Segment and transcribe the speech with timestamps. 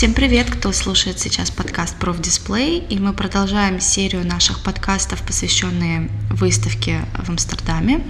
[0.00, 7.04] Всем привет, кто слушает сейчас подкаст Профдисплей, и мы продолжаем серию наших подкастов, посвященные выставке
[7.22, 8.02] в Амстердаме.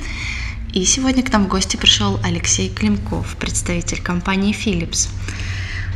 [0.72, 5.08] И сегодня к нам в гости пришел Алексей Климков, представитель компании Philips.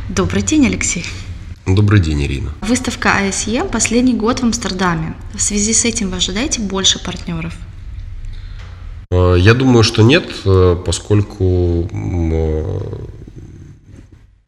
[0.09, 1.05] Добрый день, Алексей.
[1.65, 2.51] Добрый день, Ирина.
[2.59, 5.15] Выставка ASEM последний год в Амстердаме.
[5.33, 7.53] В связи с этим вы ожидаете больше партнеров?
[9.11, 12.79] Э, я думаю, что нет, э, поскольку э,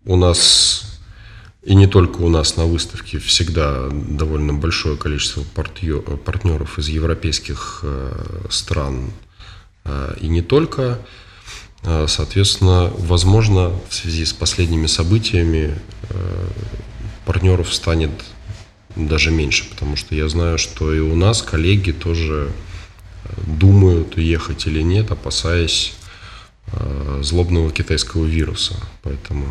[0.04, 0.87] у нас
[1.68, 8.46] и не только у нас на выставке всегда довольно большое количество партнеров из европейских э,
[8.50, 9.12] стран
[9.84, 10.98] э, и не только.
[11.84, 15.78] Э, соответственно, возможно, в связи с последними событиями
[17.26, 18.12] партнеров станет
[18.96, 22.50] даже меньше, потому что я знаю, что и у нас коллеги тоже
[23.46, 25.96] думают, ехать или нет, опасаясь
[27.20, 28.76] злобного китайского вируса.
[29.04, 29.48] Поэтому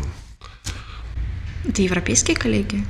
[1.65, 2.83] это европейские коллеги?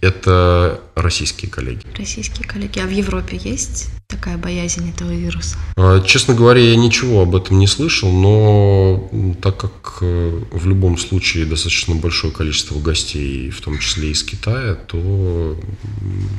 [0.00, 1.82] Это российские коллеги.
[1.96, 2.78] Российские коллеги.
[2.78, 5.56] А в Европе есть такая боязнь этого вируса?
[5.76, 9.10] А, честно говоря, я ничего об этом не слышал, но
[9.42, 14.76] так как э, в любом случае достаточно большое количество гостей, в том числе из Китая,
[14.76, 15.58] то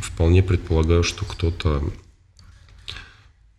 [0.02, 1.84] вполне предполагаю, что кто-то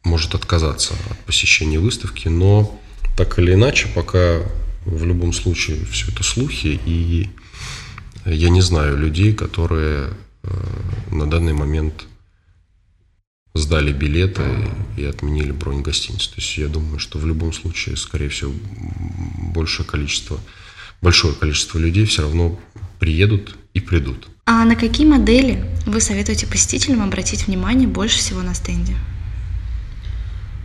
[0.03, 2.81] может отказаться от посещения выставки, но
[3.19, 4.41] так или иначе, пока
[4.87, 7.29] в любом случае все это слухи, и
[8.25, 10.11] я не знаю людей, которые
[10.43, 10.49] э,
[11.11, 12.07] на данный момент
[13.55, 14.43] сдали билеты
[14.97, 16.31] и отменили бронь гостиницы.
[16.31, 18.53] То есть я думаю, что в любом случае, скорее всего,
[19.55, 20.39] большее количество,
[21.03, 22.59] большое количество людей все равно
[22.99, 24.29] приедут и придут.
[24.47, 28.95] А на какие модели вы советуете посетителям обратить внимание больше всего на стенде?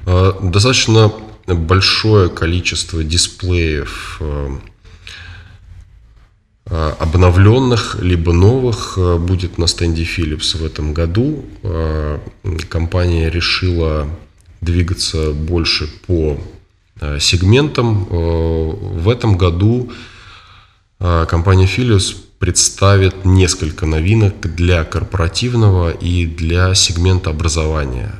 [0.06, 1.12] Э, достаточно
[1.48, 4.58] большое количество дисплеев Э,
[6.70, 11.46] обновленных, либо новых э, будет на стенде Philips в этом году.
[11.62, 12.20] Э,
[12.70, 14.08] компания решила
[14.62, 16.40] двигаться больше по
[17.20, 18.06] сегментам.
[18.06, 19.92] В этом году
[20.98, 28.16] компания Philips представит несколько новинок для корпоративного и для сегмента образования.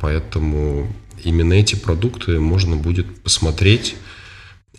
[0.00, 0.90] Поэтому
[1.24, 3.96] именно эти продукты можно будет посмотреть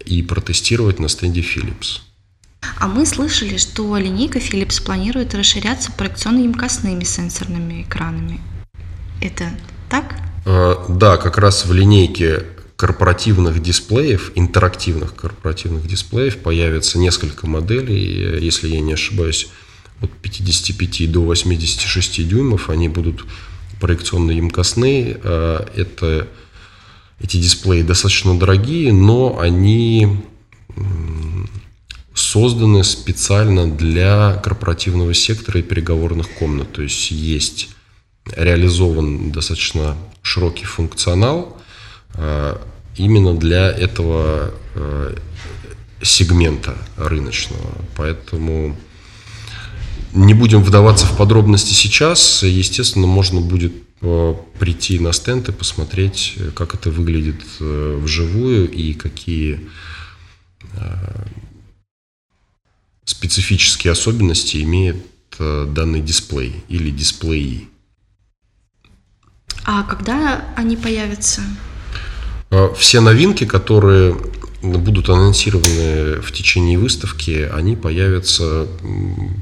[0.06, 2.00] и протестировать на стенде Philips.
[2.62, 8.40] А мы слышали, что линейка Philips планирует расширяться проекционно-емкостными сенсорными экранами.
[9.22, 9.50] Это
[9.90, 10.16] так?
[10.46, 18.70] А, да, как раз в линейке корпоративных дисплеев, интерактивных корпоративных дисплеев появится несколько моделей, если
[18.70, 19.50] я не ошибаюсь,
[20.02, 22.70] от 55 до 86 дюймов.
[22.70, 23.26] Они будут
[23.82, 25.20] проекционно-емкостные.
[25.24, 26.28] А, это,
[27.20, 30.24] эти дисплеи достаточно дорогие, но они
[32.30, 36.72] созданы специально для корпоративного сектора и переговорных комнат.
[36.72, 37.70] То есть есть
[38.36, 41.58] реализован достаточно широкий функционал
[42.14, 42.62] а,
[42.98, 45.16] именно для этого а,
[46.04, 47.72] сегмента рыночного.
[47.96, 48.78] Поэтому
[50.14, 52.44] не будем вдаваться в подробности сейчас.
[52.44, 59.62] Естественно, можно будет а, прийти на стенд и посмотреть, как это выглядит вживую и какие
[63.10, 64.98] специфические особенности имеет
[65.40, 67.68] э, данный дисплей или дисплеи.
[69.66, 71.42] А когда они появятся?
[72.52, 74.16] Э, все новинки, которые
[74.62, 78.68] будут анонсированы в течение выставки, они появятся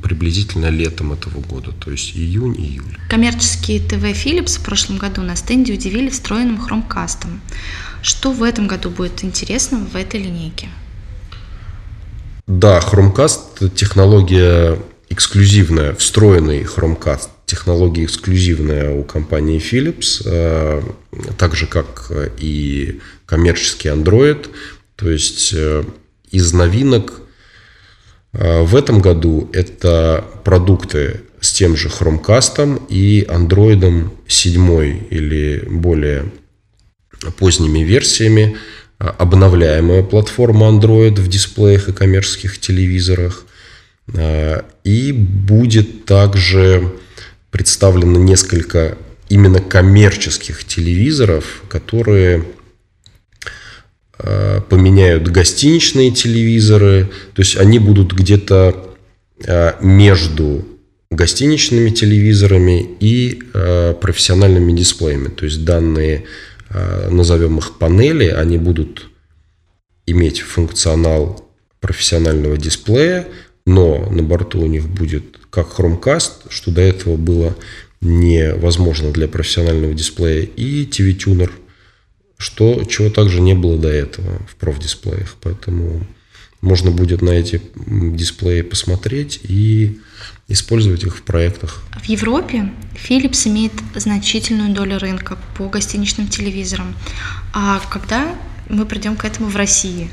[0.02, 2.98] приблизительно летом этого года, то есть июнь-июль.
[3.10, 7.42] Коммерческие ТВ Philips в прошлом году на стенде удивили встроенным хромкастом.
[8.02, 10.70] Что в этом году будет интересно в этой линейке?
[12.58, 14.80] Да, Chromecast технология
[15.10, 20.82] эксклюзивная, встроенный Chromecast технология эксклюзивная у компании Philips, э,
[21.38, 24.50] так же как и коммерческий Android.
[24.96, 25.84] То есть э,
[26.32, 27.22] из новинок
[28.34, 36.32] э, в этом году это продукты с тем же Chromecast и Android 7 или более
[37.38, 38.58] поздними версиями–
[39.00, 43.46] обновляемая платформа Android в дисплеях и коммерческих телевизорах.
[44.16, 46.94] А, и будет также
[47.52, 48.98] представлено несколько
[49.30, 52.46] именно коммерческих телевизоров, которые
[54.18, 58.96] а, поменяют гостиничные телевизоры, то есть они будут где-то
[59.46, 60.66] а, между
[61.10, 63.40] гостиничными телевизорами и
[64.02, 65.30] профессиональными дисплеями.
[65.30, 66.26] То есть данные
[66.70, 69.08] назовем их панели, они будут
[70.06, 71.48] иметь функционал
[71.80, 73.28] профессионального дисплея,
[73.66, 77.56] но на борту у них будет как Chromecast, что до этого было
[78.02, 81.52] невозможно для профессионального дисплея, и TV-тюнер,
[82.38, 85.36] что, чего также не было до этого в профдисплеях.
[85.42, 86.06] Поэтому
[86.62, 90.00] можно будет на эти дисплеи посмотреть и
[90.48, 91.84] использовать их в проектах.
[92.02, 96.96] В Европе Philips имеет значительную долю рынка по гостиничным телевизорам.
[97.54, 98.36] А когда
[98.70, 100.10] мы придем к этому в России?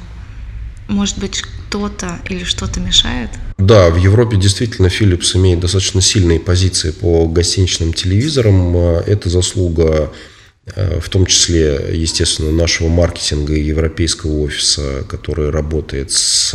[0.88, 3.31] Может быть, кто-то или что-то мешает?
[3.56, 8.76] Да, в Европе действительно Philips имеет достаточно сильные позиции по гостиничным телевизорам.
[8.76, 10.12] Это заслуга
[10.67, 16.55] в том числе, естественно, нашего маркетинга и европейского офиса, который работает с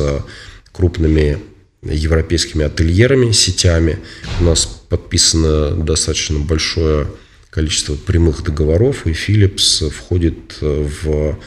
[0.71, 1.39] крупными
[1.81, 3.99] европейскими ательерами, сетями.
[4.39, 7.07] У нас подписано достаточно большое
[7.49, 11.39] количество прямых договоров, и Philips входит в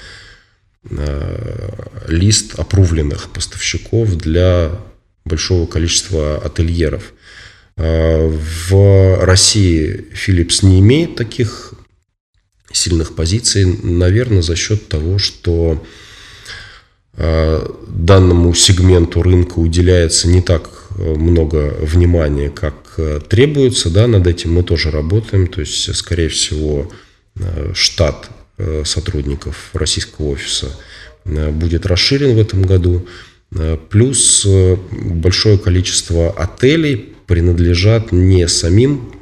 [0.90, 1.68] э,
[2.08, 4.72] лист опрувленных поставщиков для
[5.24, 7.12] большого количества ательеров.
[7.76, 11.74] Э, в России Philips не имеет таких
[12.72, 15.84] сильных позиций, наверное, за счет того, что
[17.16, 24.26] э, данному сегменту рынка уделяется не так э, много внимания, как э, требуется, да, над
[24.26, 26.90] этим мы тоже работаем, то есть, скорее всего,
[27.72, 28.28] штат
[28.84, 30.68] сотрудников российского офиса
[31.24, 33.08] будет расширен в этом году,
[33.88, 34.46] плюс
[34.90, 39.14] большое количество отелей принадлежат не самим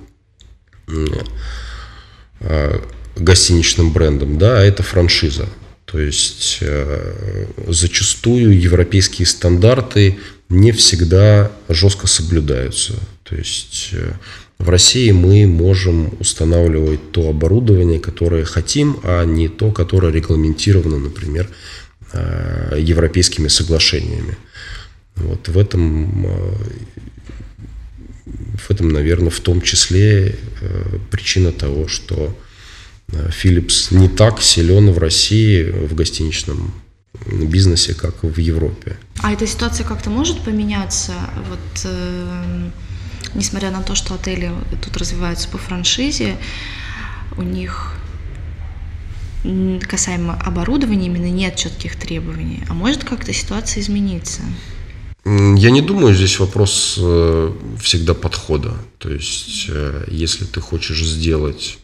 [3.21, 5.47] гостиничным брендом, да, а это франшиза.
[5.91, 10.19] То есть э, зачастую европейские стандарты
[10.49, 12.95] не всегда жестко соблюдаются.
[13.25, 14.13] То есть э,
[14.59, 21.49] в России мы можем устанавливать то оборудование, которое хотим, а не то, которое регламентировано, например,
[22.13, 24.37] э, европейскими соглашениями.
[25.17, 26.25] Вот в этом,
[28.55, 30.37] в этом, наверное, в том числе
[31.11, 32.35] причина того, что
[33.13, 36.73] Philips не так силен в России в гостиничном
[37.27, 38.97] бизнесе, как в Европе.
[39.19, 41.13] А эта ситуация как-то может поменяться,
[41.49, 42.71] вот, э,
[43.35, 44.51] несмотря на то, что отели
[44.83, 46.37] тут развиваются по франшизе,
[47.37, 47.95] у них
[49.89, 52.63] касаемо оборудования именно нет четких требований.
[52.69, 54.43] А может как-то ситуация измениться?
[55.25, 58.75] Я не думаю, здесь вопрос э, всегда подхода.
[58.99, 61.79] То есть, э, если ты хочешь сделать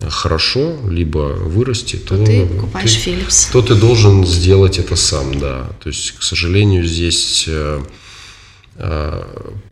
[0.00, 3.52] хорошо, либо вырасти, то, то ты покупаешь ты, Philips.
[3.52, 5.70] То ты должен сделать это сам, да.
[5.82, 7.82] То есть, к сожалению, здесь э,
[8.76, 9.22] э,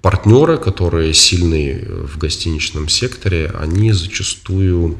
[0.00, 4.98] партнеры, которые сильны в гостиничном секторе, они зачастую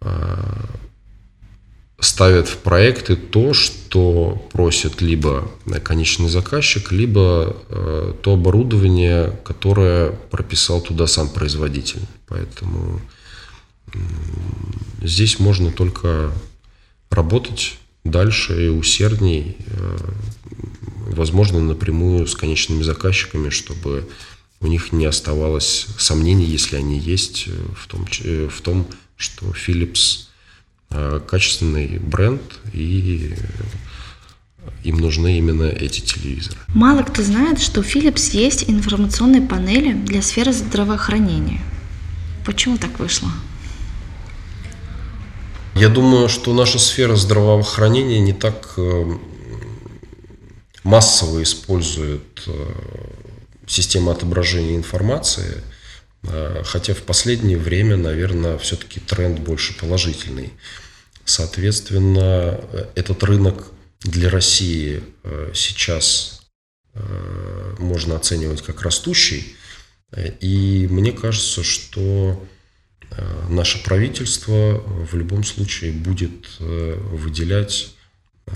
[0.00, 0.44] э,
[2.00, 5.48] ставят в проекты то, что просит либо
[5.84, 7.56] конечный заказчик, либо
[8.22, 12.00] то оборудование, которое прописал туда сам производитель.
[12.26, 13.00] Поэтому
[15.02, 16.32] Здесь можно только
[17.10, 19.98] работать дальше и усердней, э,
[21.08, 24.08] возможно, напрямую с конечными заказчиками, чтобы
[24.60, 28.86] у них не оставалось сомнений, если они есть, э, в том, э, в том
[29.16, 30.26] что Philips
[31.26, 32.42] качественный бренд
[32.74, 33.34] и
[34.84, 36.58] им нужны именно эти телевизоры.
[36.68, 41.62] Мало кто знает, что Philips есть информационные панели для сферы здравоохранения.
[42.44, 43.30] Почему так вышло?
[45.74, 49.18] Я думаю, что наша сфера здравоохранения не так э,
[50.84, 52.72] массово использует э,
[53.66, 55.62] систему отображения информации,
[56.24, 60.52] э, хотя в последнее время, наверное, все-таки тренд больше положительный.
[61.24, 62.60] Соответственно,
[62.94, 63.68] этот рынок
[64.00, 65.02] для России
[65.54, 66.42] сейчас
[67.78, 69.54] можно оценивать как растущий.
[70.40, 72.44] И мне кажется, что
[73.48, 77.94] наше правительство в любом случае будет э, выделять
[78.46, 78.52] э,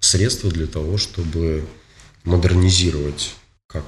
[0.00, 1.64] средства для того, чтобы
[2.24, 3.34] модернизировать
[3.66, 3.84] как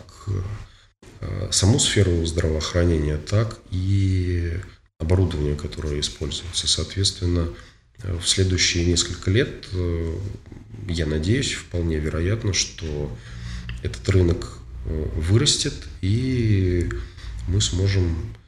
[1.50, 4.52] саму сферу здравоохранения, так и
[4.98, 6.68] оборудование, которое используется.
[6.68, 7.48] Соответственно,
[7.98, 9.66] в следующие несколько лет,
[10.88, 13.16] я надеюсь, вполне вероятно, что
[13.82, 16.90] этот рынок вырастет, и
[17.48, 18.45] мы сможем Э,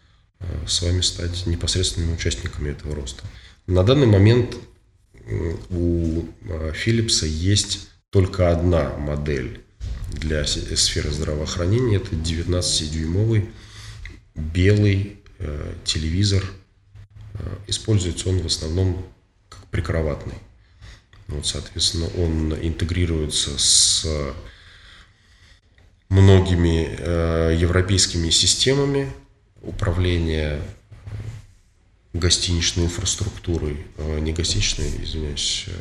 [0.67, 3.25] с вами стать непосредственными участниками этого роста.
[3.67, 4.57] На данный момент
[5.71, 9.61] у э, Philips есть только одна модель
[10.11, 11.97] для сферы здравоохранения.
[11.97, 13.51] Это 19-дюймовый
[14.35, 16.45] белый э, телевизор.
[17.67, 19.07] Используется он в основном
[19.49, 20.35] как прикроватный.
[21.29, 24.07] Вот, соответственно, он интегрируется с
[26.09, 29.13] многими э, европейскими системами
[29.63, 30.61] управления
[32.13, 35.73] гостиничной инфраструктурой, э, не гостиничной, извиняюсь, э,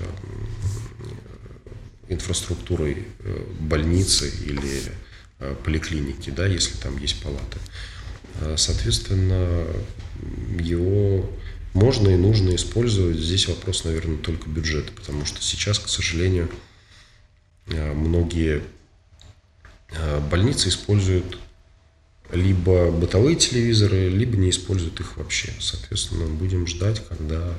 [2.10, 4.82] инфраструктурой э, больницы или
[5.64, 7.60] поликлиники, да, если там есть палаты.
[8.56, 9.68] Соответственно,
[10.60, 11.30] его
[11.76, 13.18] можно и нужно использовать.
[13.18, 16.50] Здесь вопрос, наверное, только бюджета, потому что сейчас, к сожалению,
[17.68, 18.64] многие
[20.32, 21.38] больницы используют
[22.32, 25.54] либо бытовые телевизоры, либо не используют их вообще.
[25.60, 27.54] Соответственно, будем ждать, когда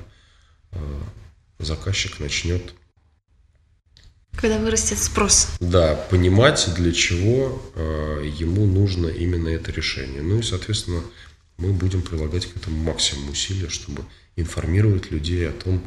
[0.72, 1.00] э,
[1.58, 2.74] заказчик начнет
[4.38, 5.48] когда вырастет спрос.
[5.58, 10.22] Да, понимать, для чего э, ему нужно именно это решение.
[10.22, 11.02] Ну и, соответственно,
[11.56, 14.04] мы будем прилагать к этому максимум усилия, чтобы
[14.36, 15.82] информировать людей о том,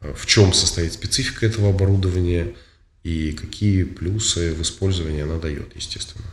[0.00, 2.54] э, в чем состоит специфика этого оборудования
[3.02, 6.26] и какие плюсы в использовании она дает, естественно.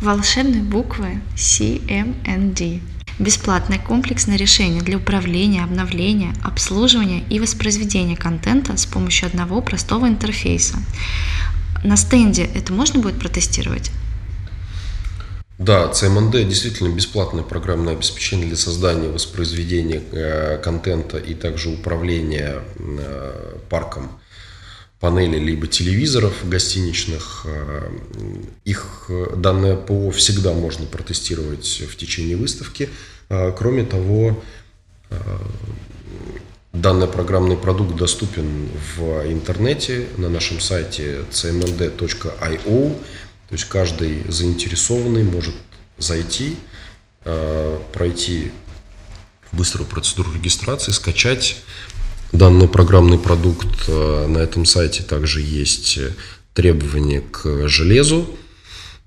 [0.00, 2.82] Волшебные буквы CMND.
[3.18, 10.76] Бесплатное комплексное решение для управления, обновления, обслуживания и воспроизведения контента с помощью одного простого интерфейса.
[11.82, 13.90] На стенде это можно будет протестировать?
[15.58, 23.56] Да, CMND действительно бесплатное программное обеспечение для создания, воспроизведения э, контента и также управления э,
[23.70, 24.10] парком
[25.00, 27.46] панели либо телевизоров гостиничных.
[27.46, 27.90] Э,
[28.64, 32.88] их э, данное ПО всегда можно протестировать в течение выставки.
[33.28, 34.42] Э, кроме того,
[36.72, 43.00] данный программный продукт доступен в интернете на нашем сайте cmnd.io.
[43.48, 45.54] То есть каждый заинтересованный может
[45.98, 46.56] зайти,
[47.92, 48.50] пройти
[49.52, 51.62] быструю процедуру регистрации, скачать
[52.36, 53.88] данный программный продукт.
[53.88, 55.98] Э, на этом сайте также есть
[56.54, 58.26] требования к железу,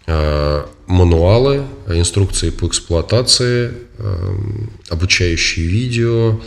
[0.08, 4.36] э, мануалы, инструкции по эксплуатации, э,
[4.90, 6.40] обучающие видео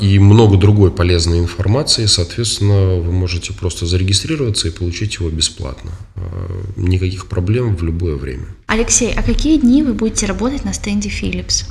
[0.00, 2.06] и много другой полезной информации.
[2.06, 5.90] Соответственно, вы можете просто зарегистрироваться и получить его бесплатно.
[6.76, 8.46] Никаких проблем в любое время.
[8.66, 11.66] Алексей, а какие дни вы будете работать на стенде Philips?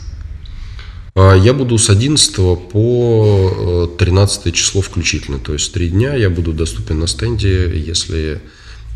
[1.13, 2.35] А, я буду с 11
[2.69, 7.71] по 13 э, число включительно, то есть три дня я буду доступен на стенде.
[7.75, 8.41] Если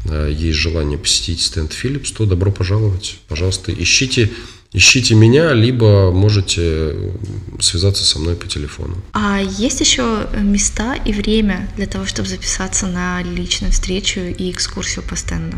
[0.05, 3.17] э, есть желание посетить стенд Philips, то добро пожаловать.
[3.27, 4.31] Пожалуйста, ищите,
[4.71, 7.13] ищите меня, либо можете
[7.59, 8.95] связаться со мной по телефону.
[9.11, 15.03] А есть еще места и время для того, чтобы записаться на личную встречу и экскурсию
[15.03, 15.57] по стенду?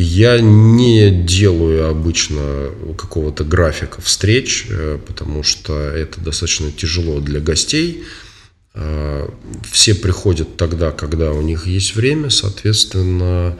[0.00, 8.04] Я не делаю обычно какого-то графика встреч, э, потому что это достаточно тяжело для гостей.
[8.74, 9.28] Э,
[9.68, 13.58] все приходят тогда, когда у них есть время, соответственно,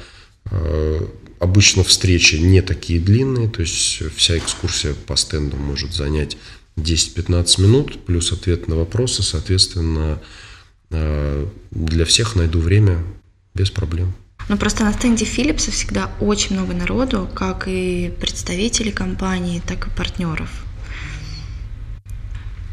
[0.52, 1.07] э,
[1.40, 6.37] обычно встречи не такие длинные, то есть вся экскурсия по стенду может занять
[6.76, 10.23] 10-15 минут, плюс ответ на вопросы, соответственно,
[10.90, 13.02] для всех найду время
[13.54, 14.14] без проблем.
[14.49, 19.90] Но просто на стенде Philips всегда очень много народу, как и представителей компании, так и
[19.90, 20.49] партнеров.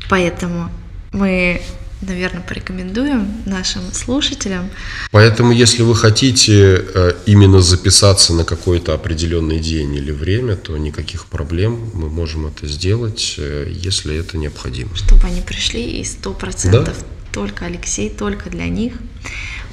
[0.09, 0.69] Поэтому
[1.11, 1.61] мы
[2.01, 4.69] наверное, порекомендуем нашим слушателям.
[5.11, 11.25] Поэтому, если вы хотите э, именно записаться на какой-то определенный день или время, то никаких
[11.25, 14.95] проблем, мы можем это сделать, э, если это необходимо.
[14.95, 17.05] Чтобы они пришли и сто процентов да?
[17.31, 18.93] только Алексей, только для них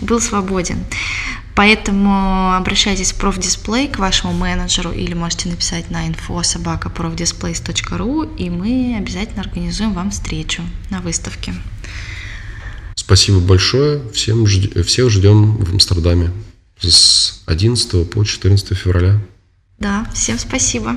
[0.00, 0.78] был свободен.
[1.54, 6.88] Поэтому обращайтесь в профдисплей к вашему менеджеру или можете написать на info собака
[8.24, 11.54] и мы обязательно организуем вам встречу на выставке.
[12.94, 14.00] Спасибо большое.
[14.12, 14.84] Всем жд...
[14.86, 16.30] Всех ждем в Амстердаме
[16.80, 19.20] с 11 по 14 февраля.
[19.78, 20.96] Да, всем спасибо.